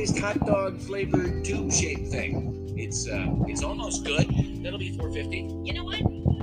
[0.00, 2.74] that's hot dog flavored tube-shaped thing.
[2.76, 4.28] It's uh, it's almost good.
[4.62, 5.64] That'll be 450.
[5.64, 6.00] You know what?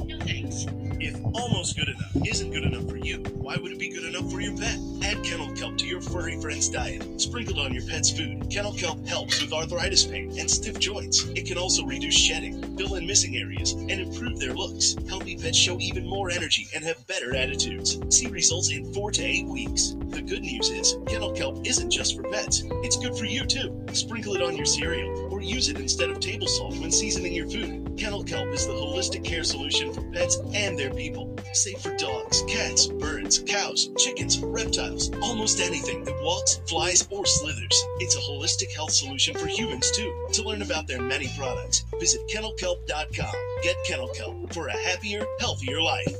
[0.07, 0.65] No thanks.
[0.99, 4.31] If almost good enough isn't good enough for you, why would it be good enough
[4.31, 4.79] for your pet?
[5.03, 7.21] Add kennel kelp to your furry friend's diet.
[7.21, 11.25] Sprinkled on your pet's food, kennel kelp helps with arthritis pain and stiff joints.
[11.35, 14.95] It can also reduce shedding, fill in missing areas, and improve their looks.
[15.07, 17.99] Healthy pets show even more energy and have better attitudes.
[18.09, 19.95] See results in four to eight weeks.
[20.13, 22.61] The good news is, kennel kelp isn't just for pets.
[22.83, 23.83] It's good for you too.
[23.93, 27.49] Sprinkle it on your cereal or use it instead of table salt when seasoning your
[27.49, 27.97] food.
[27.97, 31.35] Kennel kelp is the holistic care solution for pets and their people.
[31.53, 37.83] Safe for dogs, cats, birds, cows, chickens, reptiles, almost anything that walks, flies, or slithers.
[37.99, 40.27] It's a holistic health solution for humans too.
[40.33, 43.33] To learn about their many products, visit kennelkelp.com.
[43.63, 46.15] Get Kennel Kelp for a happier, healthier life.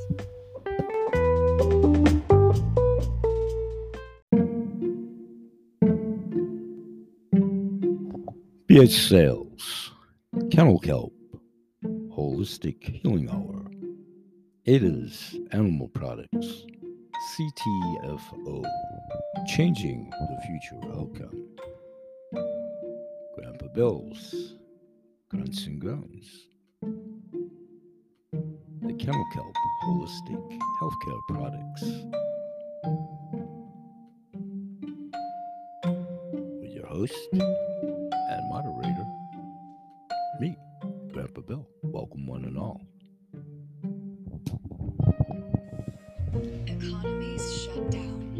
[8.74, 9.92] BH Sales,
[10.50, 11.12] Kennel Kelp,
[11.84, 13.70] Holistic Healing Hour,
[14.66, 16.64] Ada's Animal Products,
[17.38, 18.64] CTFO,
[19.46, 21.46] Changing the Future Outcome,
[23.36, 24.56] Grandpa Bill's,
[25.28, 26.48] Grunts and Groans,
[28.82, 31.84] the Kennel Kelp Holistic Healthcare Products.
[36.60, 37.73] With your host,
[38.54, 39.04] moderator,
[40.38, 40.56] me,
[41.12, 41.66] Grandpa Bill.
[41.82, 42.80] Welcome, one and all.
[46.68, 48.32] Economies shut down.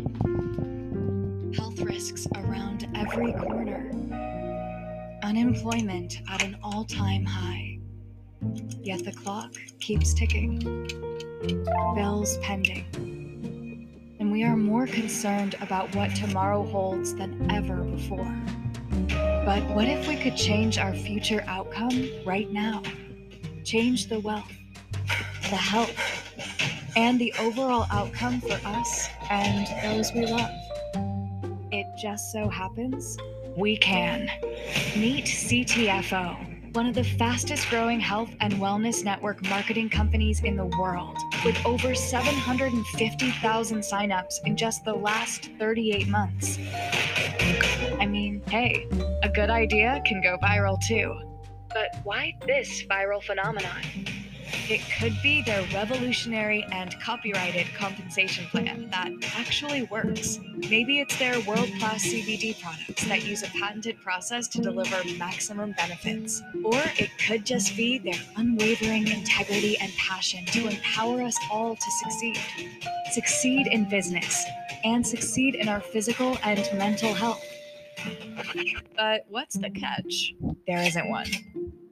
[1.57, 3.91] Health risks around every corner.
[5.25, 7.81] Unemployment at an all time high.
[8.85, 10.61] Yet the clock keeps ticking.
[11.97, 12.87] Bills pending.
[14.21, 18.33] And we are more concerned about what tomorrow holds than ever before.
[19.45, 22.83] But what if we could change our future outcome right now?
[23.63, 24.51] Change the wealth,
[25.51, 25.95] the health,
[26.97, 30.51] and the overall outcome for us and those we love.
[31.73, 33.19] It just so happens
[33.55, 34.31] we can.
[34.97, 40.67] Meet CTFO, one of the fastest growing health and wellness network marketing companies in the
[40.79, 46.59] world, with over 750,000 signups in just the last 38 months.
[48.01, 48.89] I mean, hey,
[49.25, 51.19] a good idea can go viral too.
[51.71, 53.81] But why this viral phenomenon?
[54.69, 60.39] It could be their revolutionary and copyrighted compensation plan that actually works.
[60.69, 65.73] Maybe it's their world class CBD products that use a patented process to deliver maximum
[65.73, 66.43] benefits.
[66.63, 71.91] Or it could just be their unwavering integrity and passion to empower us all to
[72.03, 72.39] succeed.
[73.11, 74.45] Succeed in business
[74.85, 77.43] and succeed in our physical and mental health.
[78.97, 80.35] But what's the catch?
[80.67, 81.27] There isn't one.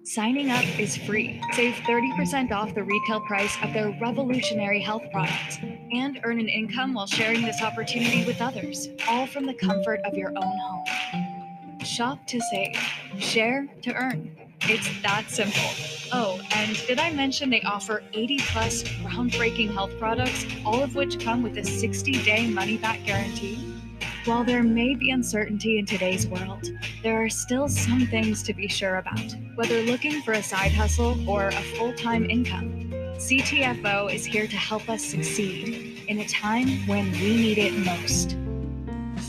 [0.05, 1.41] Signing up is free.
[1.53, 5.59] Save 30% off the retail price of their revolutionary health products
[5.93, 10.15] and earn an income while sharing this opportunity with others, all from the comfort of
[10.15, 11.79] your own home.
[11.85, 12.77] Shop to save,
[13.19, 14.37] share to earn.
[14.63, 15.71] It's that simple.
[16.13, 21.25] Oh, and did I mention they offer 80 plus groundbreaking health products, all of which
[21.25, 23.82] come with a 60 day money back guarantee?
[24.25, 26.71] While there may be uncertainty in today's world,
[27.03, 31.29] there are still some things to be sure about, whether looking for a side hustle
[31.29, 32.89] or a full time income.
[33.17, 38.37] CTFO is here to help us succeed in a time when we need it most.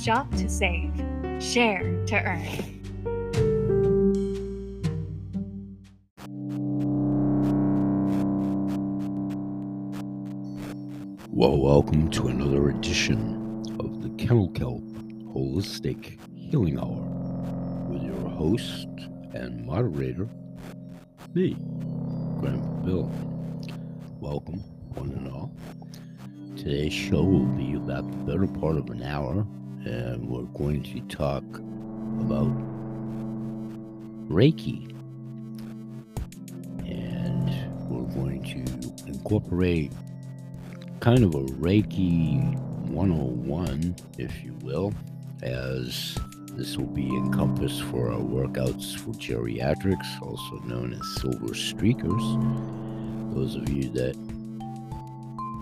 [0.04, 0.94] Shop to save,
[1.40, 2.48] share to earn.
[11.32, 13.43] Well, welcome to another edition
[14.34, 14.82] Kelp
[15.36, 17.04] Holistic Healing Hour
[17.88, 18.88] with your host
[19.32, 20.28] and moderator,
[21.36, 21.56] me,
[22.40, 23.12] Grandpa Bill.
[24.20, 24.62] Welcome,
[24.96, 25.52] one and all.
[26.58, 29.46] Today's show will be about the better part of an hour,
[29.86, 31.44] and we're going to talk
[32.20, 32.52] about
[34.30, 34.90] Reiki.
[36.90, 37.52] And
[37.88, 39.92] we're going to incorporate
[41.02, 42.60] kind of a Reiki
[42.94, 44.94] 101, if you will,
[45.42, 46.18] as
[46.52, 52.24] this will be encompassed for our workouts for geriatrics, also known as silver streakers.
[53.34, 54.16] Those of you that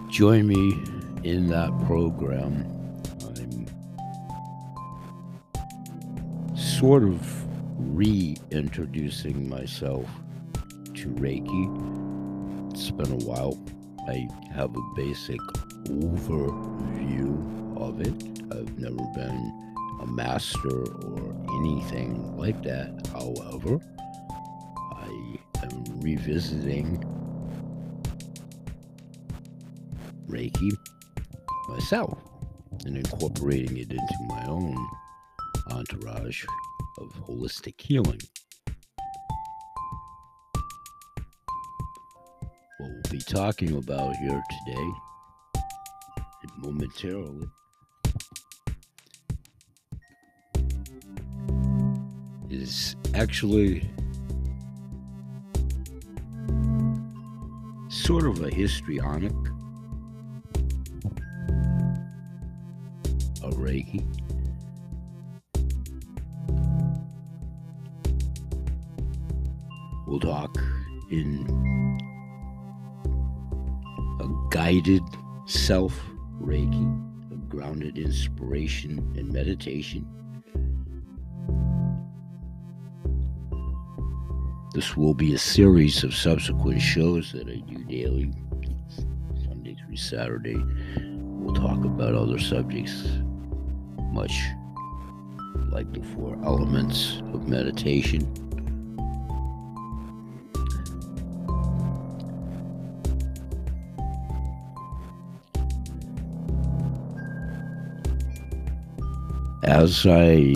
[0.09, 0.77] join me
[1.23, 2.67] in that program,
[3.25, 3.65] I'm
[6.57, 7.45] sort of
[7.95, 10.09] reintroducing myself
[10.95, 12.71] to Reiki.
[12.73, 13.57] It's been a while.
[14.07, 15.39] I have a basic
[15.85, 18.53] overview of it.
[18.53, 23.07] I've never been a master or anything like that.
[23.13, 23.79] However,
[24.93, 27.03] I am revisiting
[30.27, 30.71] Reiki
[31.69, 32.17] myself
[32.85, 34.75] and incorporating it into my own
[35.71, 36.45] entourage
[36.97, 38.19] of holistic healing.
[42.77, 44.91] What we'll be talking about here today,
[46.61, 47.47] momentarily,
[52.49, 53.89] is actually
[57.89, 59.33] sort of a histrionic
[63.43, 64.05] a Reiki.
[70.07, 70.57] We'll talk
[71.09, 71.47] in
[74.19, 75.03] a guided
[75.45, 75.99] self
[76.41, 80.07] Reiki, a grounded inspiration and meditation.
[84.73, 88.31] This will be a series of subsequent shows that I do daily,
[89.43, 90.55] Sunday through Saturday.
[90.97, 93.05] We'll talk about other subjects,
[94.11, 94.33] much
[95.71, 98.21] like the four elements of meditation.
[109.81, 110.53] As I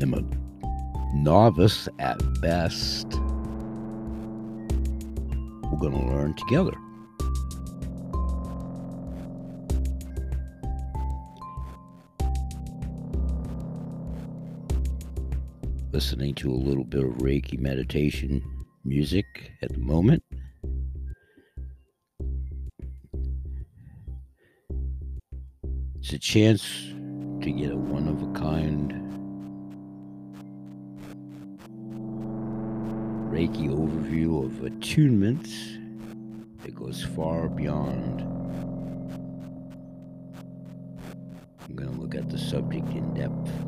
[0.00, 0.22] am a
[1.12, 3.08] novice at best,
[5.64, 6.70] we're going to learn together.
[15.90, 18.40] Listening to a little bit of Reiki meditation
[18.84, 20.22] music at the moment.
[26.16, 26.62] A chance
[27.42, 28.90] to get a one of a kind
[33.30, 35.76] Reiki overview of attunements
[36.62, 38.22] that goes far beyond.
[41.68, 43.65] I'm going to look at the subject in depth.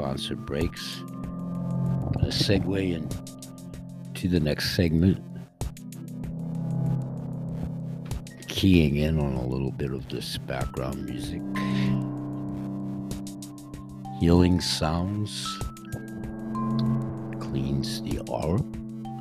[0.00, 1.02] A sponsored breaks.
[2.14, 5.22] Gonna segue into the next segment.
[8.48, 11.42] Keying in on a little bit of this background music.
[14.20, 15.58] Healing sounds
[17.40, 18.60] cleans the aura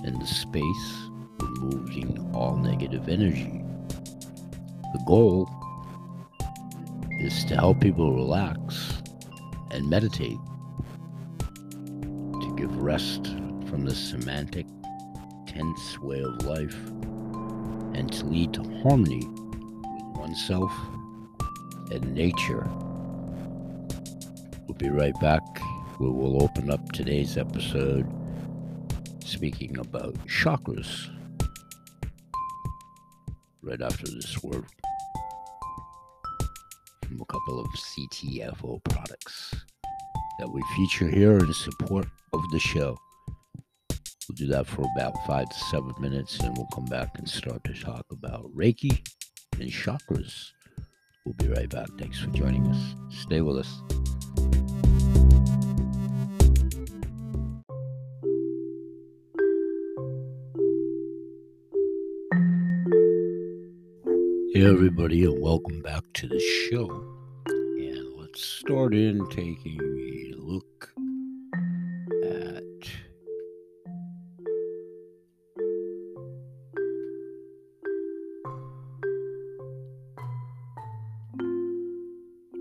[0.03, 1.09] and the space,
[1.41, 3.61] removing all negative energy.
[4.93, 5.49] The goal
[7.19, 8.93] is to help people relax
[9.71, 10.37] and meditate,
[12.99, 14.65] from the semantic,
[15.47, 16.75] tense way of life,
[17.95, 20.73] and to lead to harmony with oneself
[21.91, 22.69] and nature.
[24.67, 25.41] We'll be right back.
[25.97, 28.05] We will open up today's episode
[29.23, 31.09] speaking about chakras
[33.61, 34.65] right after this word
[37.07, 39.55] from a couple of CTFO products
[40.39, 42.97] that we feature here in support of the show.
[44.27, 47.63] We'll do that for about five to seven minutes and we'll come back and start
[47.65, 49.05] to talk about Reiki
[49.59, 50.51] and chakras.
[51.25, 51.87] We'll be right back.
[51.99, 52.95] Thanks for joining us.
[53.09, 53.81] Stay with us.
[64.53, 67.03] Hey, everybody, and welcome back to the show.
[67.47, 69.77] And let's start in taking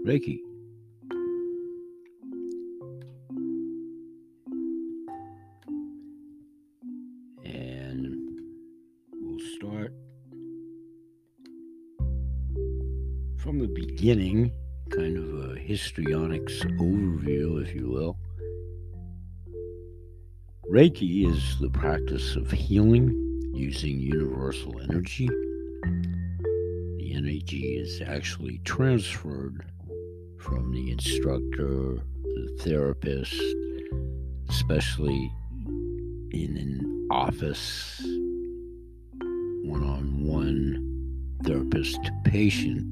[0.08, 0.38] Reiki.
[7.44, 8.16] And
[9.12, 9.92] we'll start
[13.36, 14.50] from the beginning,
[14.88, 18.16] kind of a histrionics overview, if you will.
[20.72, 23.10] Reiki is the practice of healing
[23.52, 25.28] using universal energy.
[26.96, 29.66] The energy is actually transferred
[30.48, 33.34] from the instructor the therapist,
[34.48, 35.30] especially
[36.30, 38.00] in an office
[39.64, 42.86] one on one therapist to patient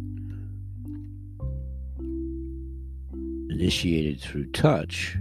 [3.48, 5.16] initiated through touch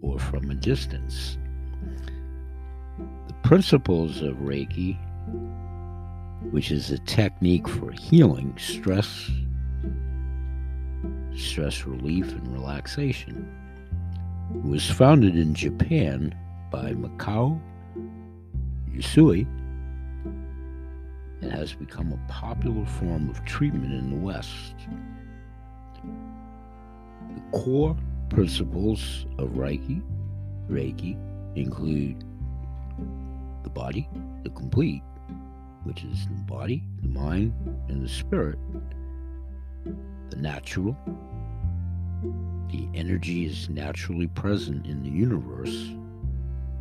[0.00, 1.38] or from a distance.
[3.28, 4.98] The principles of Reiki,
[6.50, 9.30] which is a technique for healing stress,
[11.42, 13.46] stress relief, and relaxation,
[14.54, 16.34] It was founded in Japan
[16.70, 17.60] by Mikao
[18.94, 19.46] Usui
[21.42, 24.74] and has become a popular form of treatment in the West.
[27.34, 27.96] The core
[28.28, 30.02] principles of Reiki,
[30.70, 31.16] Reiki
[31.56, 32.24] include
[33.64, 34.08] the body,
[34.44, 35.02] the complete,
[35.84, 37.52] which is the body, the mind,
[37.88, 38.58] and the spirit,
[40.30, 40.96] the natural,
[42.70, 45.90] the energy is naturally present in the universe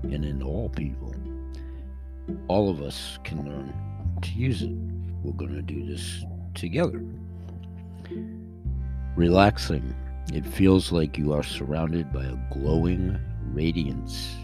[0.04, 1.14] and in all people.
[2.48, 3.74] All of us can learn
[4.22, 4.72] to use it.
[5.24, 7.04] We're going to do this together.
[9.16, 9.96] Relaxing.
[10.34, 13.20] It feels like you are surrounded by a glowing
[13.52, 14.36] radiance.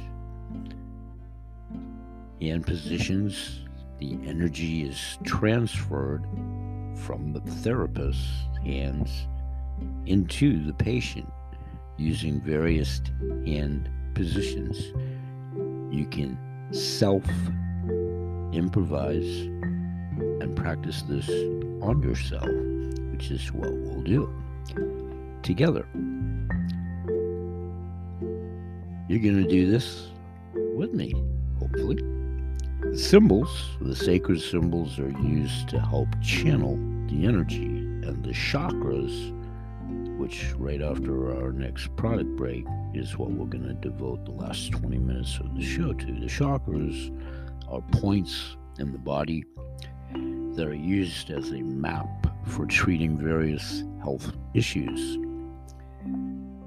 [2.40, 3.62] In positions,
[4.00, 6.24] the energy is transferred
[7.06, 8.28] from the therapist's
[8.64, 9.28] hands
[10.08, 11.32] into the patient
[11.98, 13.02] using various
[13.46, 14.94] hand positions.
[15.94, 16.38] You can
[16.72, 17.24] self
[18.54, 19.48] improvise
[20.42, 21.30] and practice this
[21.82, 22.50] on yourself,
[23.12, 24.34] which is what we'll do
[25.44, 25.88] together.
[29.08, 30.10] You're going to do this
[30.76, 31.14] with me,
[31.60, 31.98] hopefully.
[32.82, 36.76] The symbols, the sacred symbols, are used to help channel
[37.08, 39.34] the energy, and the chakras
[40.18, 44.72] which right after our next product break is what we're going to devote the last
[44.72, 46.06] 20 minutes of the show to.
[46.06, 47.12] The chakras
[47.70, 49.46] are points in the body
[50.56, 52.08] that are used as a map
[52.46, 55.18] for treating various health issues.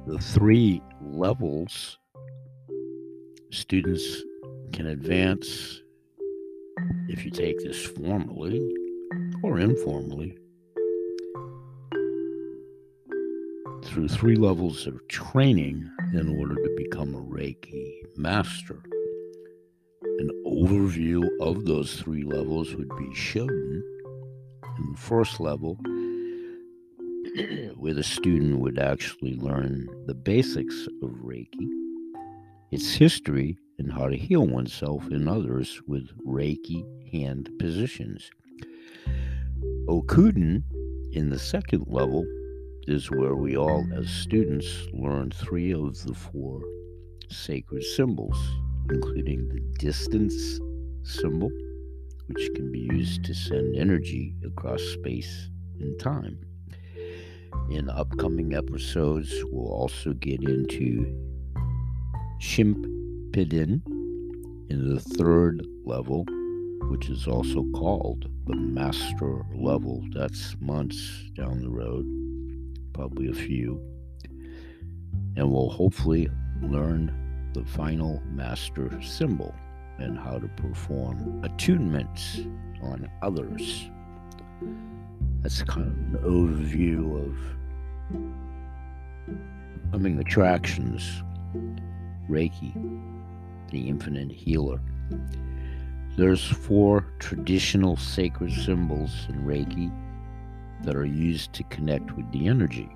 [0.07, 1.99] The three levels
[3.51, 4.23] students
[4.73, 5.83] can advance
[7.09, 8.61] if you take this formally
[9.43, 10.39] or informally
[13.91, 18.81] through three levels of training in order to become a Reiki master.
[20.21, 23.83] An overview of those three levels would be shown
[24.79, 25.75] in the first level,
[27.75, 31.69] where the student would actually learn the basics of Reiki,
[32.71, 38.31] its history, and how to heal oneself and others with Reiki hand positions.
[39.89, 40.63] Okuden
[41.11, 42.25] in the second level
[42.91, 46.61] is where we all, as students, learn three of the four
[47.29, 48.37] sacred symbols,
[48.91, 50.59] including the distance
[51.03, 51.51] symbol,
[52.27, 56.39] which can be used to send energy across space and time.
[57.71, 61.05] In upcoming episodes, we'll also get into
[62.41, 63.83] Shimpiden
[64.69, 66.25] in the third level,
[66.89, 70.03] which is also called the master level.
[70.13, 72.30] That's months down the road
[73.01, 73.81] probably a few,
[75.35, 76.29] and we'll hopefully
[76.61, 77.11] learn
[77.55, 79.55] the final master symbol
[79.99, 82.45] and how to perform attunements
[82.83, 83.89] on others.
[85.41, 87.39] That's kind of an overview of
[89.93, 91.23] coming attractions,
[92.29, 92.75] Reiki,
[93.71, 94.79] the infinite healer.
[96.19, 99.91] There's four traditional sacred symbols in Reiki
[100.85, 102.89] that are used to connect with the energy.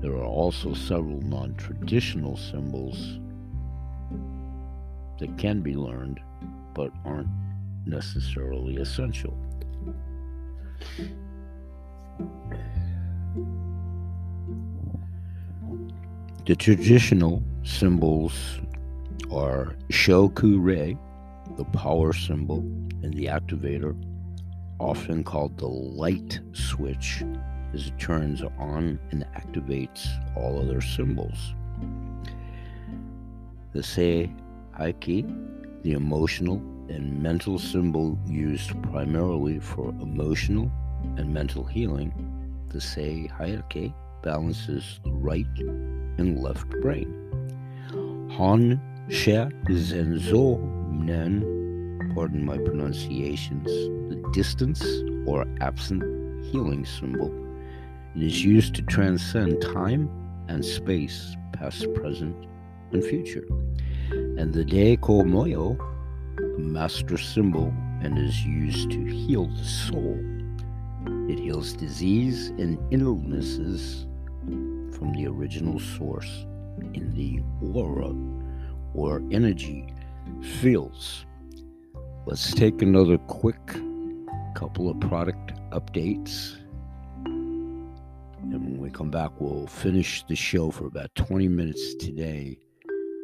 [0.00, 3.18] There are also several non traditional symbols
[5.18, 6.20] that can be learned
[6.74, 7.28] but aren't
[7.84, 9.36] necessarily essential.
[16.46, 18.60] The traditional symbols
[19.30, 20.96] are Cho Ku Rei,
[21.56, 22.58] the power symbol,
[23.02, 23.94] and the activator
[24.80, 27.22] often called the light switch,
[27.74, 31.54] as it turns on and activates all other symbols.
[33.72, 34.32] The Sei
[34.78, 35.26] He Ki,
[35.82, 36.56] the emotional
[36.88, 40.70] and mental symbol used primarily for emotional
[41.16, 42.12] and mental healing,
[42.70, 45.46] the Sei He Ki balances the right
[46.18, 47.14] and left brain.
[48.36, 50.58] Han She Zenzo
[50.90, 51.59] Nen
[52.14, 53.66] pardon my pronunciations,
[54.08, 54.82] the distance
[55.26, 56.02] or absent
[56.44, 57.32] healing symbol.
[58.16, 60.10] It is used to transcend time
[60.48, 62.34] and space, past, present,
[62.92, 63.46] and future.
[64.10, 65.78] And the Dai Ko Myo,
[66.36, 70.18] the master symbol, and is used to heal the soul.
[71.28, 74.06] It heals disease and illnesses
[74.44, 76.46] from the original source
[76.94, 77.40] in the
[77.74, 78.12] aura
[78.94, 79.94] or energy
[80.60, 81.26] fields.
[82.30, 83.58] Let's take another quick
[84.54, 86.54] couple of product updates.
[87.24, 87.90] And
[88.52, 92.56] when we come back, we'll finish the show for about 20 minutes today,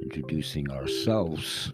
[0.02, 1.72] introducing ourselves,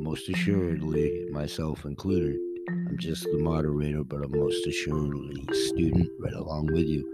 [0.00, 2.36] most assuredly, myself included.
[2.68, 7.08] I'm just the moderator, but I'm most assuredly a student right along with you.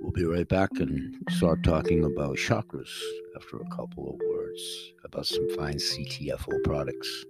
[0.00, 3.00] We'll be right back and start talking about chakras
[3.34, 7.24] after a couple of words about some fine CTFO products.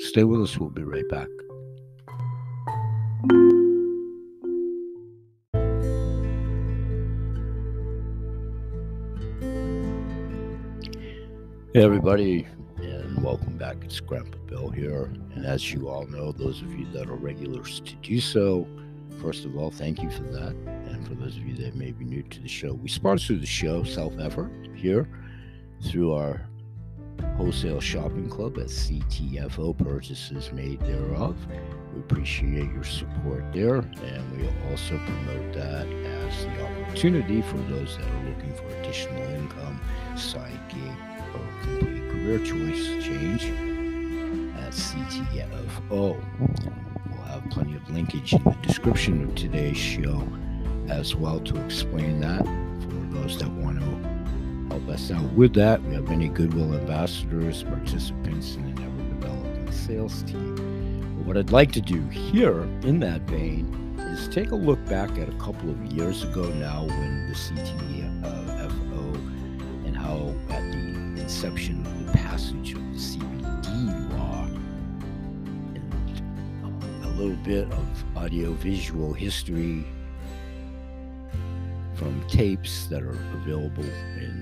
[0.00, 1.28] Stay with us, we'll be right back.
[11.74, 13.76] Hey, everybody, and welcome back.
[13.84, 15.12] It's Grandpa Bill here.
[15.34, 18.66] And as you all know, those of you that are regulars to do so,
[19.20, 20.56] first of all, thank you for that.
[20.66, 23.44] And for those of you that may be new to the show, we sponsor the
[23.44, 25.06] show Self Effort here
[25.82, 26.48] through our
[27.36, 31.36] wholesale shopping club at CTFO purchases made thereof.
[31.94, 37.96] We appreciate your support there, and we also promote that as the opportunity for those
[37.96, 39.80] that are looking for additional income,
[40.16, 40.92] side gig,
[41.34, 43.44] or complete career choice change
[44.58, 46.22] at CTFO.
[47.10, 50.26] We'll have plenty of linkage in the description of today's show
[50.88, 54.09] as well to explain that for those that want to
[54.70, 55.82] help us out with that.
[55.82, 60.54] We have many Goodwill ambassadors, participants in an ever developing sales team.
[61.16, 65.10] But what I'd like to do here in that vein is take a look back
[65.18, 69.14] at a couple of years ago now when the CTFO
[69.86, 74.44] and how at the inception of the passage of the CBD law
[75.74, 76.22] and
[76.64, 79.84] um, a little bit of audiovisual history
[81.94, 83.84] from tapes that are available
[84.16, 84.39] in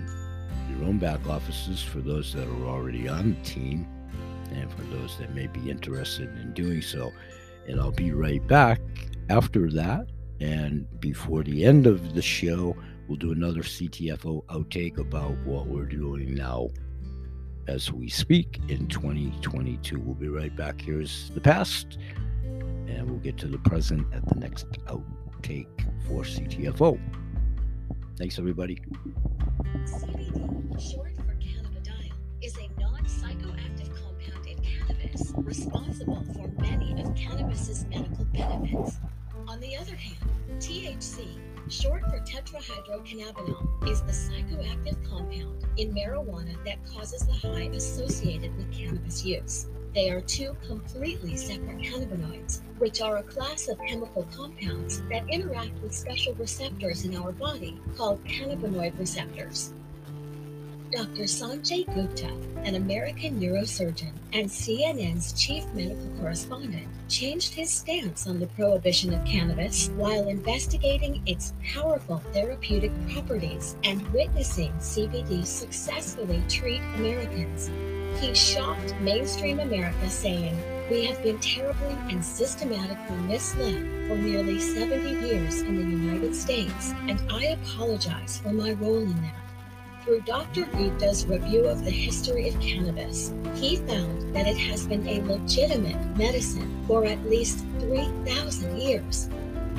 [0.78, 3.86] your own back offices for those that are already on the team
[4.52, 7.12] and for those that may be interested in doing so.
[7.66, 8.80] And I'll be right back
[9.28, 10.06] after that.
[10.40, 12.76] And before the end of the show,
[13.08, 16.68] we'll do another CTFO outtake about what we're doing now
[17.66, 19.98] as we speak in 2022.
[20.00, 20.80] We'll be right back.
[20.80, 21.98] Here's the past,
[22.44, 25.66] and we'll get to the present at the next outtake
[26.06, 26.98] for CTFO.
[28.16, 28.78] Thanks, everybody.
[30.78, 38.24] Short for cannabidiol, is a non-psychoactive compound in cannabis responsible for many of cannabis's medical
[38.26, 39.00] benefits.
[39.48, 41.26] On the other hand, THC,
[41.68, 48.72] short for tetrahydrocannabinol, is the psychoactive compound in marijuana that causes the high associated with
[48.72, 49.66] cannabis use.
[49.96, 55.82] They are two completely separate cannabinoids, which are a class of chemical compounds that interact
[55.82, 59.72] with special receptors in our body called cannabinoid receptors.
[60.90, 61.24] Dr.
[61.24, 62.32] Sanjay Gupta,
[62.64, 69.22] an American neurosurgeon and CNN's chief medical correspondent, changed his stance on the prohibition of
[69.26, 77.70] cannabis while investigating its powerful therapeutic properties and witnessing CBD successfully treat Americans.
[78.18, 80.56] He shocked mainstream America, saying,
[80.90, 86.94] We have been terribly and systematically misled for nearly 70 years in the United States,
[87.08, 89.47] and I apologize for my role in that.
[90.08, 90.64] Through Dr.
[90.64, 96.16] Gupta's review of the history of cannabis, he found that it has been a legitimate
[96.16, 99.28] medicine for at least 3,000 years.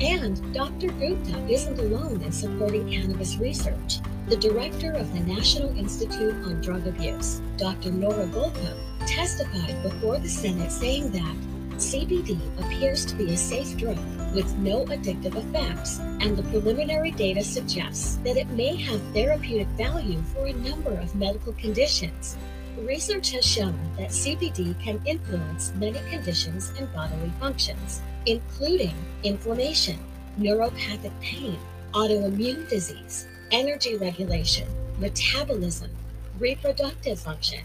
[0.00, 0.86] And Dr.
[0.86, 3.98] Gupta isn't alone in supporting cannabis research.
[4.28, 7.90] The director of the National Institute on Drug Abuse, Dr.
[7.90, 8.76] Nora Volkow,
[9.08, 11.36] testified before the Senate saying that
[11.78, 13.98] CBD appears to be a safe drug
[14.34, 20.20] with no addictive effects, and the preliminary data suggests that it may have therapeutic value
[20.34, 22.36] for a number of medical conditions.
[22.78, 29.98] Research has shown that CBD can influence many conditions and bodily functions, including inflammation,
[30.38, 31.58] neuropathic pain,
[31.92, 35.90] autoimmune disease, energy regulation, metabolism,
[36.38, 37.60] reproductive function,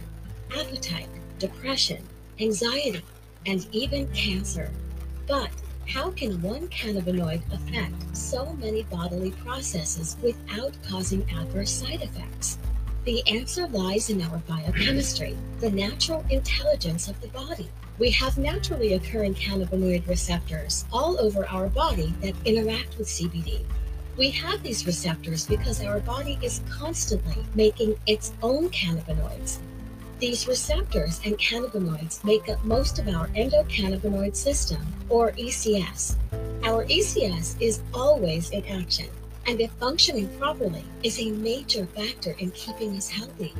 [0.57, 2.03] appetite, depression,
[2.39, 3.01] anxiety,
[3.45, 4.71] and even cancer.
[5.27, 5.51] But
[5.87, 12.57] how can one cannabinoid affect so many bodily processes without causing adverse side effects?
[13.05, 17.69] The answer lies in our biochemistry, the natural intelligence of the body.
[17.99, 23.63] We have naturally occurring cannabinoid receptors all over our body that interact with CBD.
[24.17, 29.59] We have these receptors because our body is constantly making its own cannabinoids.
[30.19, 36.15] These receptors and cannabinoids make up most of our endocannabinoid system, or ECS.
[36.63, 39.09] Our ECS is always in action.
[39.47, 43.53] and if functioning properly, is a major factor in keeping us healthy.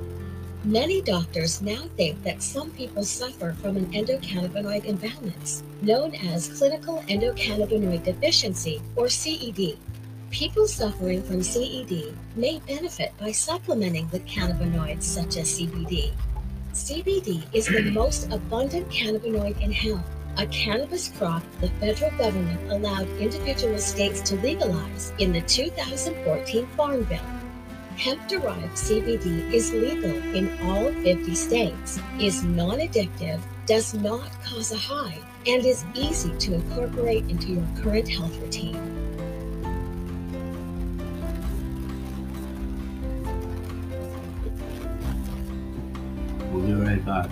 [0.64, 7.04] Many doctors now think that some people suffer from an endocannabinoid imbalance, known as clinical
[7.08, 9.78] endocannabinoid deficiency or CED.
[10.32, 16.12] People suffering from CED may benefit by supplementing with cannabinoids such as CBD.
[16.76, 23.08] CBD is the most abundant cannabinoid in hemp, a cannabis crop the federal government allowed
[23.18, 27.18] individual states to legalize in the 2014 Farm Bill.
[27.96, 34.74] Hemp derived CBD is legal in all 50 states, is non addictive, does not cause
[34.74, 39.05] a high, and is easy to incorporate into your current health routine.
[46.66, 47.30] Be right back.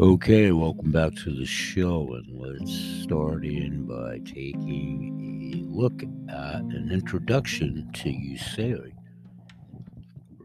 [0.00, 6.60] Okay, welcome back to the show, and let's start in by taking a look at
[6.60, 8.92] an introduction to Usui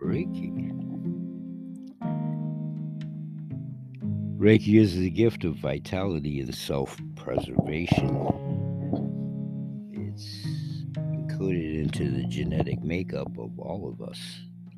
[0.02, 0.76] Reiki.
[4.38, 8.49] Reiki is the gift of vitality and self preservation.
[11.40, 14.20] Included into the genetic makeup of all of us,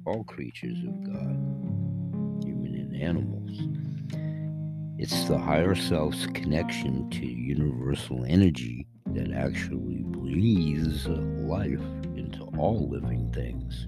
[0.06, 3.50] all creatures of God, human and animals.
[5.00, 11.82] It's the higher self's connection to universal energy that actually breathes life
[12.16, 13.88] into all living things.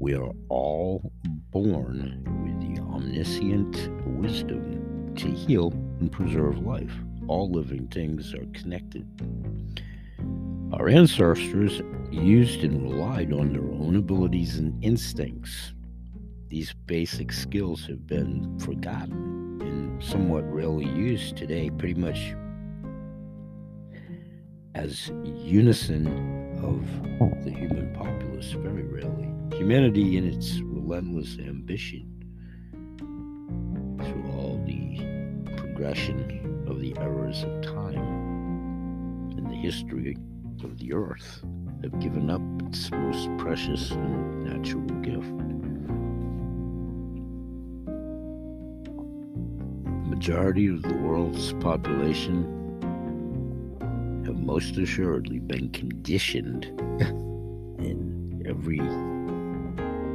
[0.00, 1.12] We are all
[1.52, 3.76] born with the omniscient
[4.18, 5.70] wisdom to heal
[6.00, 6.94] and preserve life.
[7.28, 9.06] All living things are connected.
[10.72, 15.72] Our ancestors used and relied on their own abilities and instincts.
[16.48, 22.34] These basic skills have been forgotten and somewhat rarely used today, pretty much
[24.74, 26.06] as unison
[26.62, 26.84] of
[27.44, 29.32] the human populace, very rarely.
[29.56, 32.10] Humanity, in its relentless ambition,
[32.98, 34.98] through all the
[35.56, 37.94] progression of the errors of time
[39.38, 40.16] in the history
[40.64, 41.42] of the earth,
[41.82, 45.38] have given up its most precious and natural gift.
[50.02, 52.44] The majority of the world's population
[54.26, 56.64] have most assuredly been conditioned
[57.78, 58.78] in every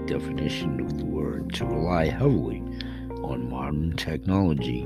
[0.05, 2.61] definition of the word to rely heavily
[3.23, 4.81] on modern technology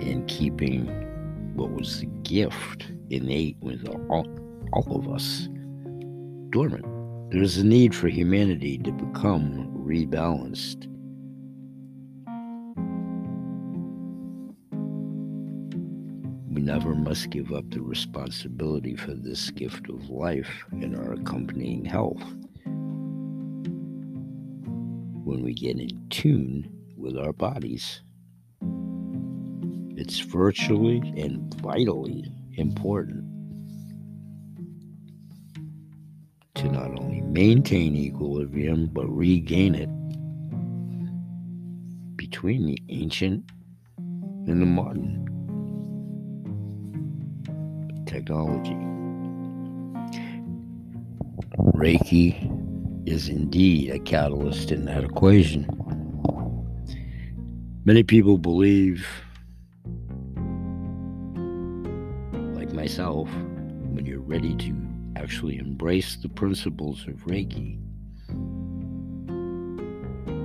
[0.00, 1.05] in keeping
[1.56, 4.26] what was the gift innate with all,
[4.72, 5.48] all of us
[6.50, 6.84] dormant.
[7.32, 10.86] There's a need for humanity to become rebalanced
[16.56, 21.84] We never must give up the responsibility for this gift of life and our accompanying
[21.84, 22.22] health.
[25.22, 26.66] When we get in tune
[26.96, 28.00] with our bodies,
[29.96, 33.24] it's virtually and vitally important
[36.54, 39.88] to not only maintain equilibrium but regain it
[42.16, 43.50] between the ancient
[43.98, 45.22] and the modern
[48.06, 48.76] technology.
[51.74, 52.52] Reiki
[53.06, 55.66] is indeed a catalyst in that equation.
[57.84, 59.06] Many people believe,
[62.86, 63.28] myself,
[63.94, 64.72] when you're ready to
[65.16, 67.80] actually embrace the principles of Reiki,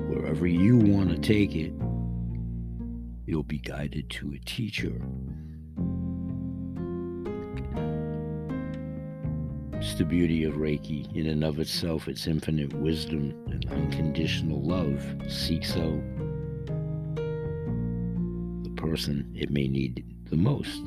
[0.09, 1.71] wherever you want to take it,
[3.27, 4.99] you'll be guided to a teacher
[9.75, 11.15] It's the beauty of Reiki.
[11.15, 16.01] In and of itself, its infinite wisdom and unconditional love seeks out
[18.63, 20.81] the person it may need the most.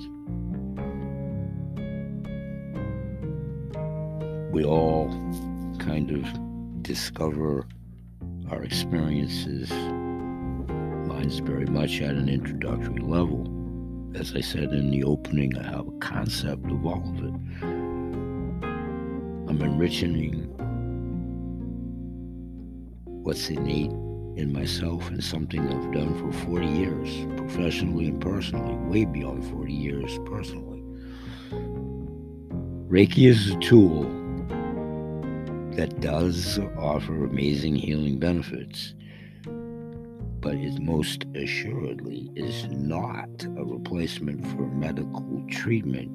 [4.54, 5.08] We all
[5.80, 7.66] kind of discover
[8.52, 9.68] our experiences
[11.08, 13.50] lines very much at an introductory level.
[14.14, 17.34] As I said in the opening, I have a concept of all of it.
[19.48, 20.44] I'm enriching
[23.24, 23.90] what's innate
[24.38, 29.72] in myself and something I've done for 40 years, professionally and personally, way beyond 40
[29.72, 30.80] years personally.
[32.88, 34.23] Reiki is a tool
[35.76, 38.94] that does offer amazing healing benefits,
[40.40, 46.12] but it most assuredly is not a replacement for medical treatment.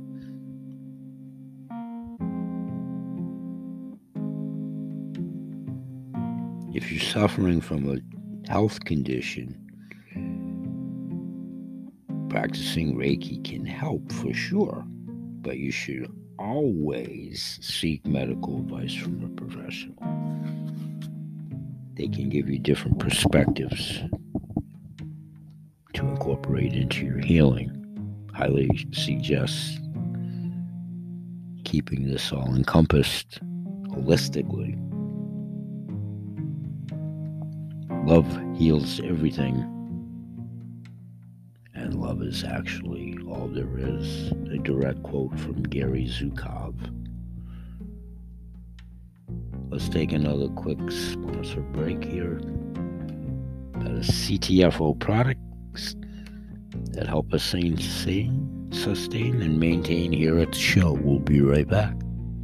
[6.73, 9.57] If you're suffering from a health condition,
[12.29, 14.85] practicing Reiki can help for sure,
[15.41, 19.97] but you should always seek medical advice from a professional.
[21.95, 23.99] They can give you different perspectives
[25.93, 27.75] to incorporate into your healing.
[28.33, 29.79] Highly suggest
[31.65, 33.39] keeping this all encompassed
[33.89, 34.77] holistically.
[38.07, 38.25] Love
[38.57, 39.75] heals everything
[41.75, 44.31] and love is actually all there is.
[44.63, 46.75] Direct quote from Gary Zukav.
[49.69, 52.41] Let's take another quick sponsor break here.
[53.75, 55.95] That is CTFO products
[56.91, 60.93] that help us sustain, sustain and maintain here at the show.
[60.93, 61.95] We'll be right back.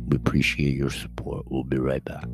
[0.07, 1.45] We appreciate your support.
[1.49, 2.27] We'll be right back.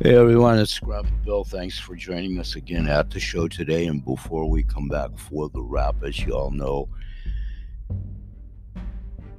[0.00, 1.42] Hey everyone, it's Scruffy Bill.
[1.42, 3.86] Thanks for joining us again at the show today.
[3.86, 6.88] And before we come back for the wrap, as you all know,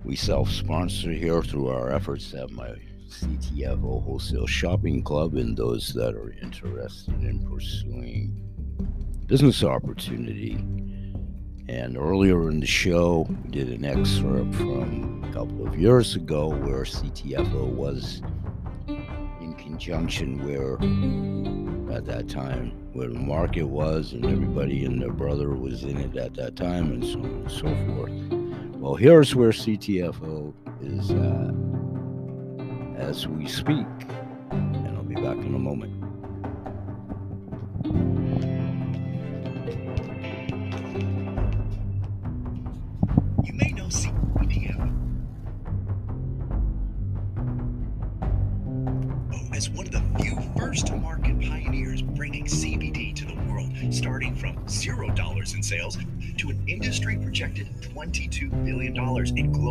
[0.04, 2.76] we self sponsor here through our efforts at my
[3.08, 8.44] CTFO Wholesale Shopping Club and those that are interested in pursuing
[9.28, 10.56] business opportunity.
[11.70, 16.50] And earlier in the show, we did an excerpt from a couple of years ago
[16.50, 18.22] where CTFO was
[19.80, 20.74] conjunction where
[21.96, 26.18] at that time where the market was and everybody and their brother was in it
[26.18, 28.12] at that time and so on and so forth.
[28.76, 31.56] Well, here's where CTFO is at
[33.02, 33.88] as we speak,
[34.52, 35.99] and I'll be back in a moment.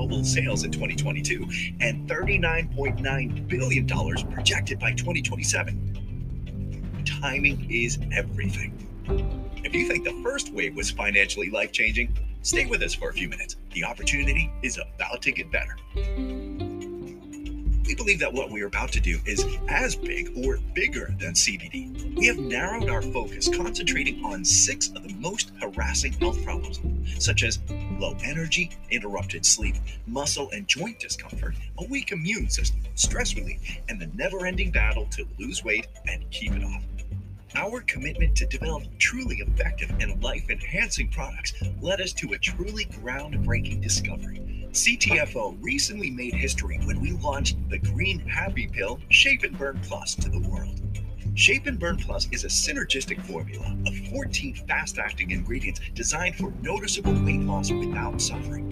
[0.08, 1.46] Global sales in 2022
[1.80, 3.86] and $39.9 billion
[4.32, 7.02] projected by 2027.
[7.04, 8.74] Timing is everything.
[9.64, 13.12] If you think the first wave was financially life changing, stay with us for a
[13.12, 13.56] few minutes.
[13.72, 16.67] The opportunity is about to get better.
[17.88, 21.32] We believe that what we are about to do is as big or bigger than
[21.32, 22.14] CBD.
[22.18, 26.80] We have narrowed our focus, concentrating on six of the most harassing health problems,
[27.18, 27.60] such as
[27.98, 33.98] low energy, interrupted sleep, muscle and joint discomfort, a weak immune system, stress relief, and
[33.98, 36.82] the never ending battle to lose weight and keep it off.
[37.54, 42.84] Our commitment to develop truly effective and life enhancing products led us to a truly
[42.84, 44.57] groundbreaking discovery.
[44.78, 50.14] CTFO recently made history when we launched the Green Happy Pill Shape and Burn Plus
[50.14, 50.80] to the world.
[51.34, 56.52] Shape and Burn Plus is a synergistic formula of 14 fast acting ingredients designed for
[56.62, 58.70] noticeable weight loss without suffering.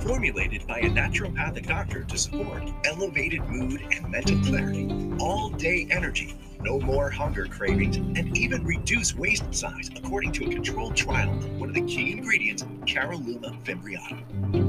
[0.00, 4.88] Formulated by a naturopathic doctor to support elevated mood and mental clarity,
[5.20, 10.50] all day energy, no more hunger cravings, and even reduce waist size, according to a
[10.50, 14.22] controlled trial of one of the key ingredients, Caralluma fimbriata.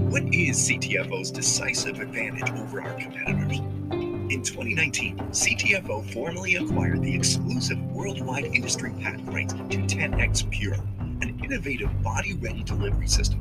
[0.10, 3.60] What is CTFO's decisive advantage over our competitors?
[4.34, 10.78] In 2019, CTFO formally acquired the exclusive worldwide industry patent rights to 10x Pure,
[11.22, 13.40] an innovative body ready delivery system.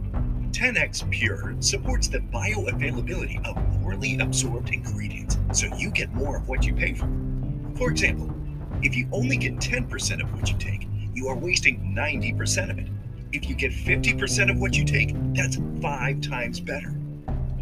[0.53, 6.65] 10x Pure supports the bioavailability of poorly absorbed ingredients, so you get more of what
[6.65, 7.09] you pay for.
[7.77, 8.31] For example,
[8.83, 12.89] if you only get 10% of what you take, you are wasting 90% of it.
[13.33, 16.95] If you get 50% of what you take, that's five times better.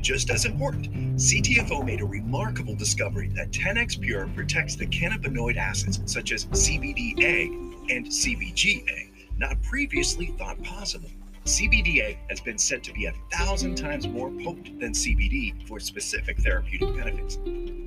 [0.01, 6.01] Just as important, CTFO made a remarkable discovery that 10x Pure protects the cannabinoid acids
[6.07, 7.49] such as CBDA
[7.91, 11.11] and CBGA, not previously thought possible.
[11.51, 16.39] CBDA has been said to be a thousand times more potent than CBD for specific
[16.39, 17.39] therapeutic benefits.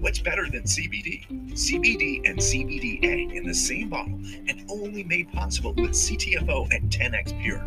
[0.01, 1.25] What's better than CBD?
[1.53, 7.41] CBD and CBDA in the same bottle and only made possible with CTFO and 10x
[7.41, 7.65] Pure.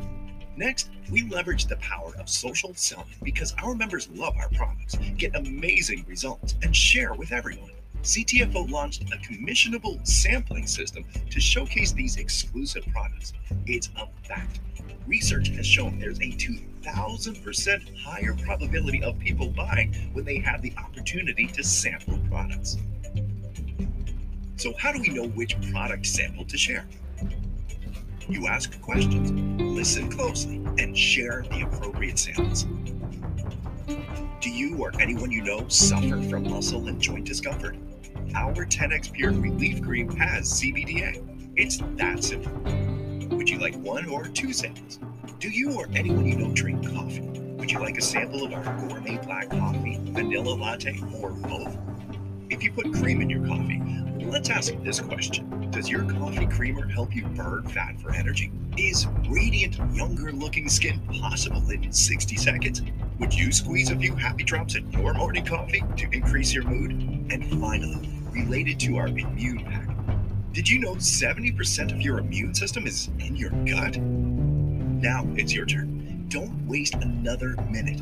[0.58, 5.34] Next, we leverage the power of social selling because our members love our products, get
[5.34, 7.70] amazing results, and share with everyone.
[8.06, 13.32] CTFO launched a commissionable sampling system to showcase these exclusive products.
[13.66, 14.60] It's a fact.
[15.08, 20.72] Research has shown there's a 2000% higher probability of people buying when they have the
[20.78, 22.76] opportunity to sample products.
[24.54, 26.86] So, how do we know which product sample to share?
[28.28, 32.66] You ask questions, listen closely, and share the appropriate samples.
[34.40, 37.76] Do you or anyone you know suffer from muscle and joint discomfort?
[38.34, 41.22] Our 10x Pure Relief Cream has CBDA.
[41.56, 42.52] It's that simple.
[43.36, 44.98] Would you like one or two samples?
[45.38, 47.20] Do you or anyone you know drink coffee?
[47.20, 51.76] Would you like a sample of our gourmet black coffee, vanilla latte, or both?
[52.50, 53.82] If you put cream in your coffee,
[54.24, 58.52] let's ask this question Does your coffee creamer help you burn fat for energy?
[58.76, 62.82] Is radiant, younger looking skin possible in 60 seconds?
[63.18, 66.92] Would you squeeze a few happy drops in your morning coffee to increase your mood?
[67.32, 69.88] And finally, related to our immune pack,
[70.52, 73.96] did you know 70% of your immune system is in your gut?
[73.98, 76.26] Now it's your turn.
[76.28, 78.00] Don't waste another minute.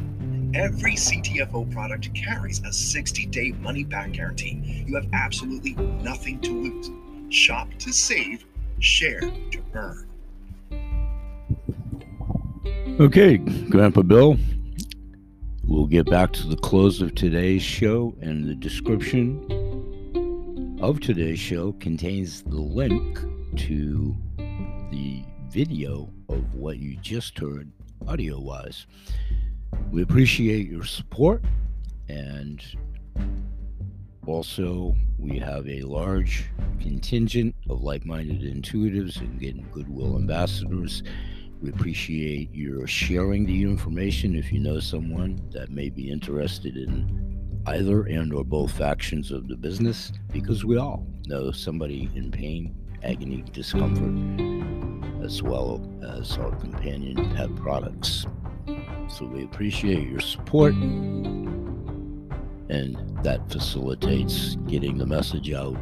[0.54, 4.84] Every CTFO product carries a 60 day money back guarantee.
[4.86, 6.90] You have absolutely nothing to lose.
[7.34, 8.44] Shop to save,
[8.80, 10.08] share to earn.
[13.00, 14.36] Okay, Grandpa Bill,
[15.64, 19.63] we'll get back to the close of today's show, and the description
[20.80, 23.18] of today's show contains the link
[23.56, 24.16] to
[24.90, 27.70] the video of what you just heard
[28.08, 28.86] audio wise.
[29.90, 31.44] We appreciate your support
[32.08, 32.62] and
[34.26, 36.46] also we have a large
[36.80, 41.02] contingent of like-minded intuitives and getting goodwill ambassadors.
[41.62, 47.33] We appreciate your sharing the information if you know someone that may be interested in
[47.66, 52.74] either and or both factions of the business because we all know somebody in pain,
[53.02, 58.26] agony, discomfort, as well as our companion pet products.
[59.08, 60.74] So we appreciate your support
[62.68, 65.76] and that facilitates getting the message out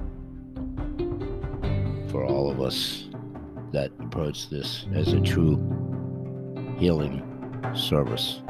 [2.11, 3.09] for all of us
[3.73, 5.57] that approach this as a true
[6.79, 7.23] healing
[7.75, 8.43] service.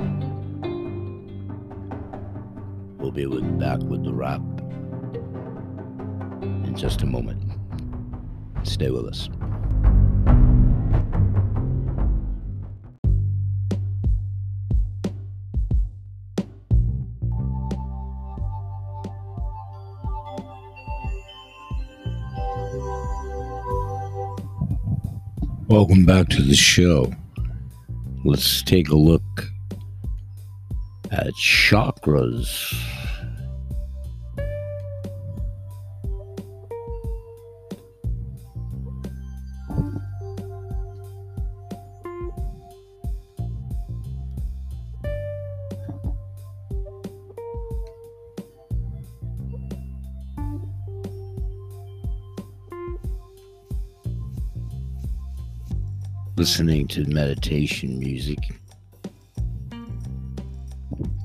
[3.03, 4.41] We'll be with, back with the wrap
[6.41, 7.43] in just a moment.
[8.63, 9.29] Stay with us.
[25.67, 27.13] Welcome back to the show.
[28.25, 29.23] Let's take a look
[31.11, 32.92] at chakras.
[56.43, 58.59] Listening to meditation music,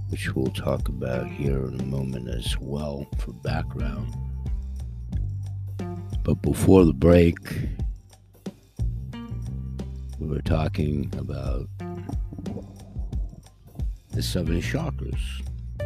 [0.09, 4.15] which we'll talk about here in a moment as well for background.
[6.23, 7.35] But before the break,
[10.19, 11.67] we were talking about
[14.11, 15.17] the seven chakras.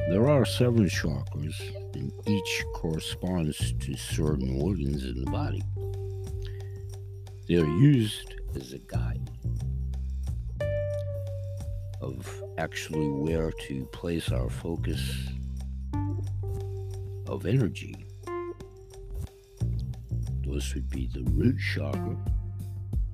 [0.09, 1.55] There are seven chakras,
[1.93, 5.63] and each corresponds to certain organs in the body.
[7.47, 9.29] They are used as a guide
[12.01, 15.29] of actually where to place our focus
[17.27, 17.95] of energy.
[20.45, 22.17] Those would be the root chakra,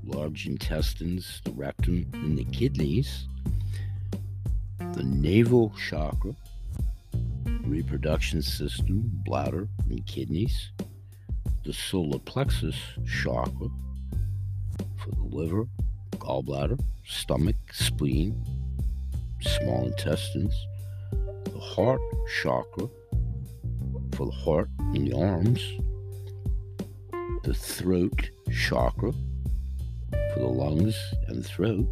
[0.04, 3.28] large intestines, the rectum, and the kidneys,
[4.94, 6.36] the navel chakra,
[7.64, 10.72] reproduction system, bladder, and kidneys,
[11.64, 13.68] the solar plexus chakra,
[15.08, 15.66] for the liver,
[16.14, 18.44] gallbladder, stomach, spleen,
[19.42, 20.54] small intestines,
[21.46, 22.02] the heart
[22.42, 22.88] chakra
[24.14, 25.64] for the heart and the arms,
[27.44, 29.14] the throat chakra
[30.34, 30.98] for the lungs
[31.28, 31.88] and throat,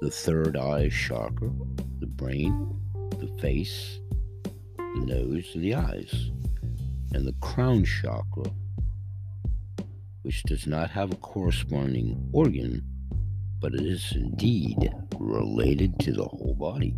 [0.00, 1.50] the third eye chakra,
[1.98, 2.78] the brain,
[3.18, 3.98] the face,
[4.76, 6.30] the nose, and the eyes,
[7.12, 8.50] and the crown chakra
[10.26, 12.82] which does not have a corresponding organ,
[13.60, 16.96] but it is indeed related to the whole body.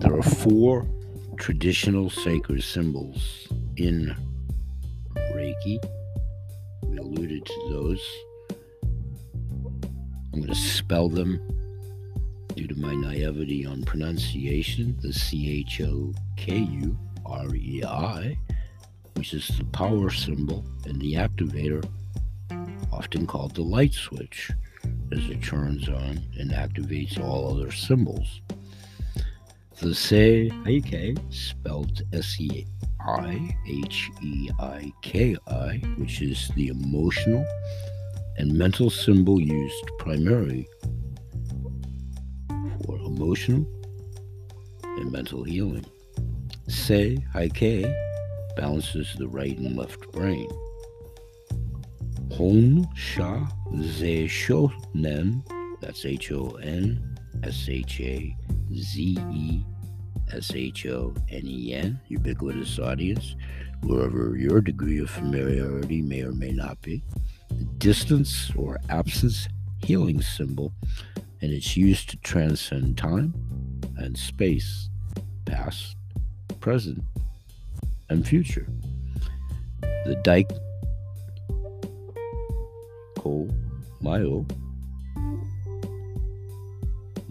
[0.00, 0.86] There are four
[1.38, 3.48] traditional sacred symbols
[3.78, 4.14] in
[5.64, 5.80] we
[6.98, 8.06] alluded to those.
[10.32, 11.40] I'm going to spell them
[12.54, 14.96] due to my naivety on pronunciation.
[15.00, 18.36] The C H O K U R E I,
[19.14, 21.84] which is the power symbol and the activator,
[22.92, 24.50] often called the light switch,
[25.12, 28.42] as it turns on and activates all other symbols.
[29.80, 32.66] The Sei He Ki, spelled S E
[33.06, 37.44] I H E I K I, which is the emotional
[38.38, 40.66] and mental symbol used primarily
[42.84, 43.66] for emotional
[44.82, 45.84] and mental healing.
[46.68, 47.94] Say, Sei He Ki
[48.56, 50.48] balances the right and left brain.
[52.32, 53.46] Hon Sha
[53.80, 55.44] Ze Sho Nen,
[55.80, 58.36] that's H O N S H A
[58.74, 59.64] Z E
[60.32, 63.36] S H O N E N, ubiquitous audience,
[63.82, 67.02] wherever your degree of familiarity may or may not be.
[67.50, 69.48] The distance or absence
[69.84, 70.72] healing symbol,
[71.40, 73.34] and it's used to transcend time
[73.96, 74.88] and space,
[75.44, 75.96] past,
[76.60, 77.02] present,
[78.08, 78.66] and future.
[79.80, 80.44] The Dai
[83.18, 83.48] Ko
[84.00, 84.46] Myo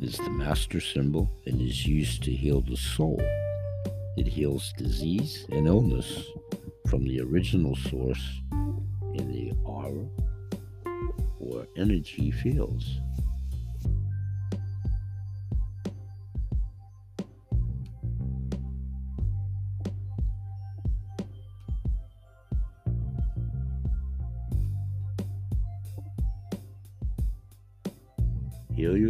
[0.04, 3.22] is the master symbol and is used to heal the soul.
[4.18, 6.28] It heals disease and illness
[6.88, 8.42] from the original source
[9.14, 10.06] in the aura
[11.40, 13.00] or energy fields.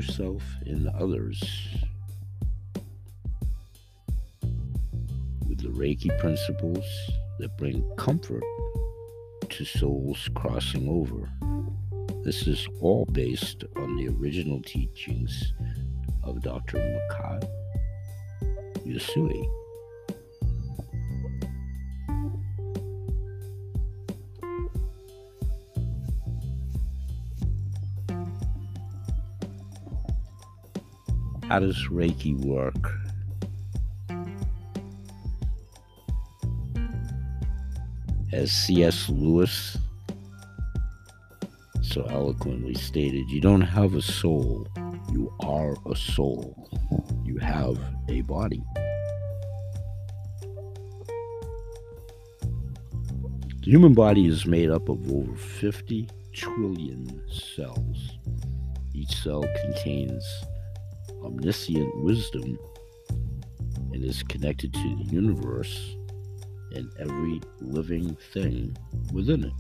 [0.08, 1.42] Yourself and others
[5.48, 6.86] with the Reiki principles
[7.40, 8.44] that bring comfort
[9.50, 11.30] to souls crossing over.
[12.26, 15.54] This is all based on the original teachings
[16.24, 16.80] of Dr.
[16.80, 17.50] Mikao
[18.86, 19.63] Usui.
[31.54, 32.92] How does Reiki work?
[38.32, 39.08] As C.S.
[39.08, 39.78] Lewis
[41.84, 44.68] so eloquently stated, you don't have a soul,
[45.12, 46.58] you are a soul.
[47.24, 47.78] You have
[48.10, 48.64] a body.
[53.60, 58.18] The human body is made up of over 50 trillion cells.
[58.96, 60.26] Each cell contains
[61.24, 62.58] omniscient wisdom
[63.92, 65.96] and is connected to the universe
[66.74, 68.76] and every living thing
[69.12, 69.54] within it.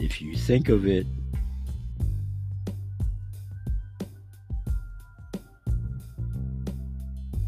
[0.00, 1.06] If you think of it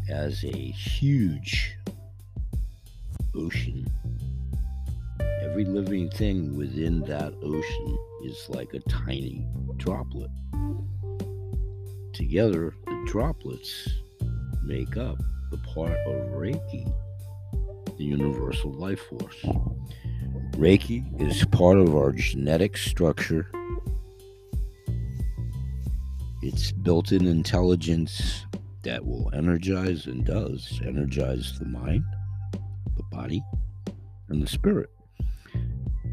[0.09, 1.77] as a huge
[3.33, 3.87] ocean
[5.61, 9.45] every living thing within that ocean is like a tiny
[9.77, 10.31] droplet.
[12.13, 13.87] Together, the droplets
[14.63, 15.17] make up
[15.51, 16.91] the part of Reiki,
[17.97, 19.45] the universal life force.
[20.53, 23.51] Reiki is part of our genetic structure.
[26.41, 28.47] It's built in intelligence
[28.81, 32.03] that will energize and does energize the mind,
[32.97, 33.43] the body,
[34.29, 34.89] and the spirit.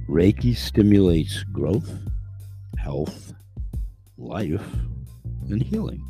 [0.08, 1.92] Reiki stimulates growth,
[2.78, 3.34] health,
[4.16, 4.66] life,
[5.50, 6.02] and healing.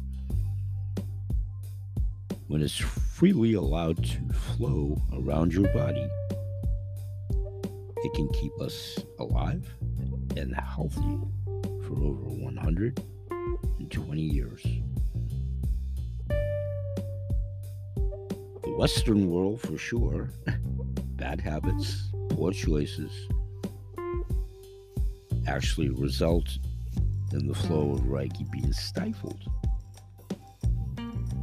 [2.47, 6.09] When it's freely allowed to flow around your body,
[7.97, 9.69] it can keep us alive
[10.37, 11.19] and healthy
[11.83, 14.63] for over 120 years.
[18.63, 20.31] The Western world, for sure,
[21.17, 23.11] bad habits, poor choices,
[25.49, 26.59] actually result
[27.33, 29.41] in the flow of Reiki being stifled.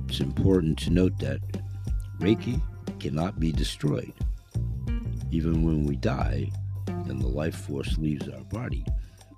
[0.08, 1.40] It's important to note that
[2.20, 2.62] Reiki
[3.00, 4.14] cannot be destroyed.
[5.32, 6.52] Even when we die
[6.88, 8.86] and the life force leaves our body,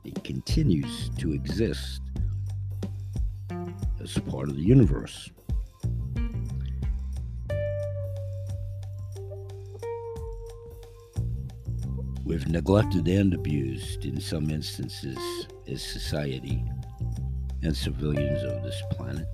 [0.04, 2.02] it continues to exist
[4.02, 5.32] as part of the universe.
[12.46, 15.18] Neglected and abused, in some instances,
[15.68, 16.64] as society
[17.64, 19.26] and civilians of this planet.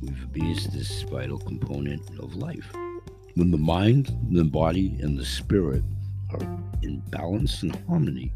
[0.00, 2.72] We've abused this vital component of life.
[3.34, 5.82] When the mind, the body, and the spirit
[6.30, 6.42] are
[6.82, 8.32] in balance and harmony,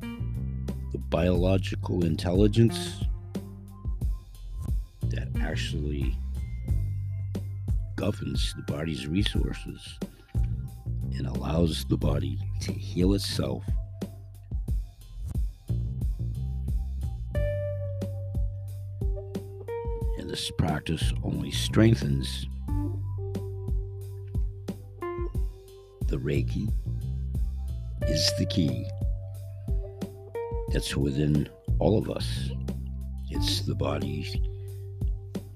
[0.00, 3.04] the biological intelligence
[5.02, 6.16] that actually
[7.96, 9.98] governs the body's resources
[11.16, 13.64] and allows the body to heal itself.
[20.18, 22.46] And this practice only strengthens
[26.08, 26.70] the Reiki
[28.02, 28.86] is the key
[30.72, 32.50] that's within all of us.
[33.30, 34.36] It's the body's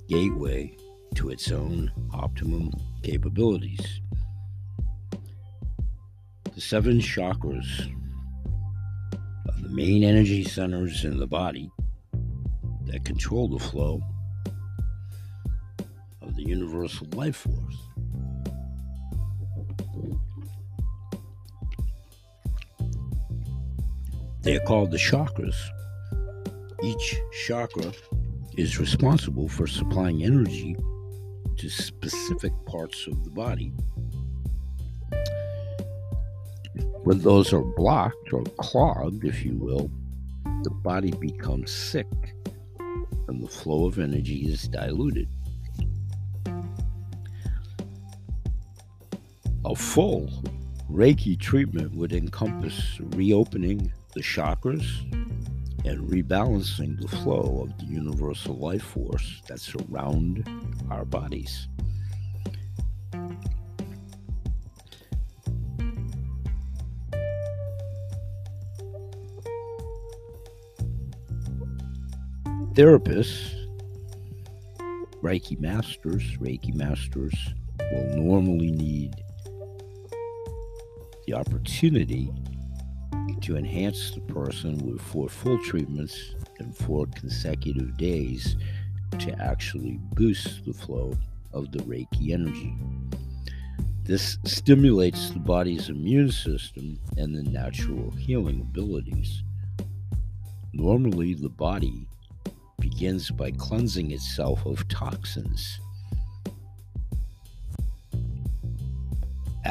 [0.09, 0.76] gateway
[1.20, 4.00] to its own optimum capabilities.
[6.54, 7.92] The seven chakras
[9.46, 11.70] are the main energy centers in the body
[12.86, 14.00] that control the flow
[16.22, 17.76] of the universal life force.
[24.40, 25.56] They are called the chakras.
[26.82, 27.92] Each chakra
[28.56, 30.74] is responsible for supplying energy
[31.61, 33.70] to specific parts of the body.
[37.02, 39.90] When those are blocked or clogged, if you will,
[40.62, 42.06] the body becomes sick
[43.28, 45.28] and the flow of energy is diluted.
[49.66, 50.30] A full
[50.90, 54.86] Reiki treatment would encompass reopening the chakras
[55.85, 60.47] and rebalancing the flow of the universal life force that's around
[60.91, 61.68] our bodies.
[72.74, 73.57] Therapists,
[75.22, 77.35] Reiki masters, Reiki masters
[77.93, 79.14] will normally need
[81.26, 82.33] the opportunity
[83.43, 88.57] to enhance the person with four full treatments and four consecutive days
[89.18, 91.16] to actually boost the flow
[91.53, 92.74] of the Reiki energy.
[94.05, 99.43] This stimulates the body's immune system and the natural healing abilities.
[100.72, 102.09] Normally, the body
[102.78, 105.80] begins by cleansing itself of toxins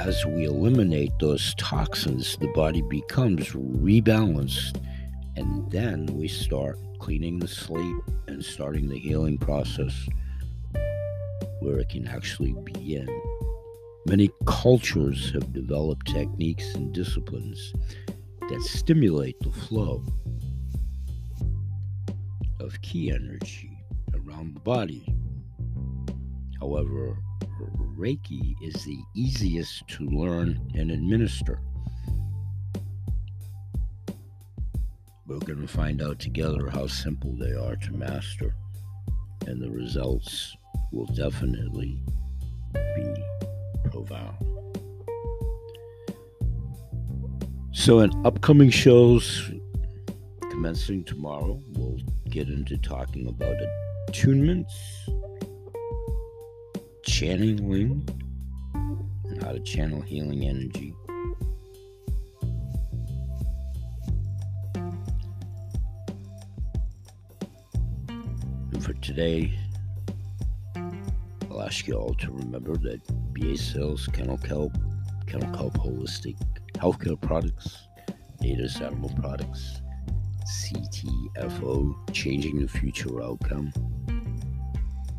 [0.08, 4.82] as we eliminate those toxins, the body becomes rebalanced,
[5.36, 10.08] and then we start cleaning the slate and starting the healing process
[11.60, 13.10] where it can actually begin.
[14.06, 17.74] Many cultures have developed techniques and disciplines
[18.40, 20.02] that stimulate the flow
[22.62, 23.78] of ki energy
[24.16, 25.14] around the body.
[26.62, 27.18] However,
[28.00, 31.60] Reiki is the easiest to learn and administer.
[35.28, 38.56] We're going to find out together how simple they are to master,
[39.48, 40.56] and the results
[40.94, 42.02] will definitely
[42.74, 43.24] be
[43.92, 44.38] profound.
[47.74, 49.52] So, in upcoming shows
[50.50, 53.58] commencing tomorrow, we'll get into talking about
[54.08, 54.72] attunements
[57.20, 58.08] channeling
[58.74, 60.96] and how to channel healing energy.
[68.72, 69.54] And for today,
[71.52, 73.02] I'll ask you all to remember that
[73.34, 74.78] BA Sales, Kennel Kelp,
[75.28, 76.38] Kennel Kelp Holistic
[76.76, 77.86] Healthcare Products,
[78.40, 79.82] Native Animal Products,
[80.48, 83.74] CTFO, Changing the Future Outcome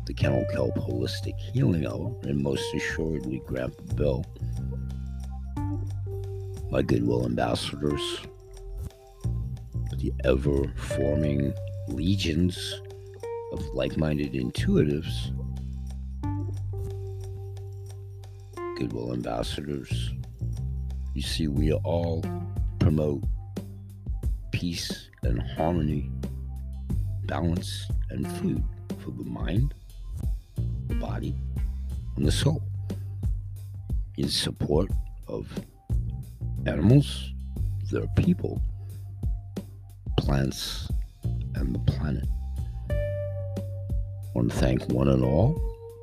[0.05, 4.25] the Kennel Kelp Holistic Healing Hour, and most assuredly Grandpa Bill,
[6.71, 8.21] my goodwill ambassadors,
[9.97, 11.53] the ever forming
[11.87, 12.81] legions
[13.53, 15.33] of like minded intuitives,
[18.77, 20.11] goodwill ambassadors.
[21.13, 22.23] You see, we all
[22.79, 23.23] promote
[24.51, 26.09] peace and harmony,
[27.25, 28.63] balance, and food
[28.99, 29.73] for the mind,
[30.91, 31.33] the body,
[32.17, 32.61] and the soul
[34.17, 34.91] in support
[35.27, 35.47] of
[36.65, 37.31] animals,
[37.91, 38.61] their people,
[40.17, 40.91] plants,
[41.55, 42.25] and the planet.
[42.89, 42.95] I
[44.35, 45.55] want to thank one and all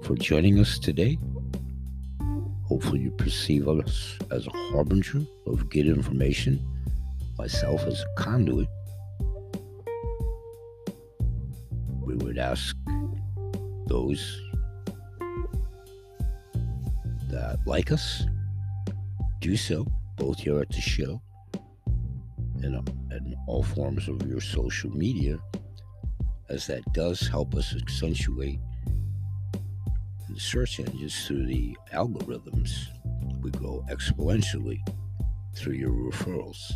[0.05, 1.18] for joining us today.
[2.64, 6.66] Hopefully, you perceive us as a harbinger of good information,
[7.39, 8.68] myself as a conduit.
[12.01, 12.74] We would ask
[13.86, 14.47] those
[17.28, 18.24] that like us
[19.40, 21.20] do so, both here at the show
[22.62, 22.76] and,
[23.10, 25.38] and all forms of your social media,
[26.48, 28.58] as that does help us accentuate
[30.28, 32.70] the search engines through the algorithms.
[33.40, 34.80] We grow exponentially
[35.54, 36.72] through your referrals.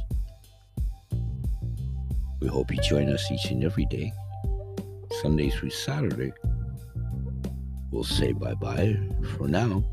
[2.40, 4.12] We hope you join us each and every day,
[5.20, 6.32] Sunday through Saturday.
[7.90, 8.98] We'll say bye bye
[9.36, 9.84] for now.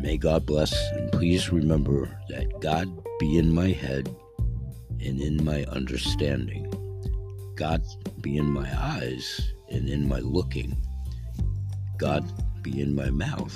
[0.00, 2.88] And may God bless, and please remember that God
[3.18, 4.08] be in my head
[4.98, 6.72] and in my understanding.
[7.54, 7.84] God
[8.22, 10.74] be in my eyes and in my looking.
[11.98, 12.24] God
[12.62, 13.54] be in my mouth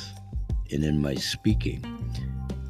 [0.70, 1.82] and in my speaking.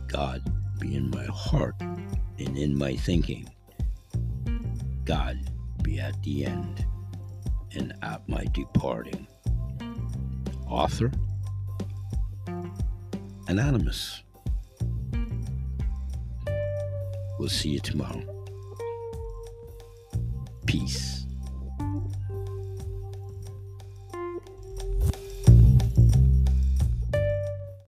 [0.06, 0.40] God
[0.78, 3.48] be in my heart and in my thinking.
[5.04, 5.50] God
[5.82, 6.86] be at the end
[7.74, 9.26] and at my departing.
[10.68, 11.10] Author
[13.46, 14.22] Anonymous.
[17.38, 18.22] We'll see you tomorrow.
[20.66, 21.23] Peace.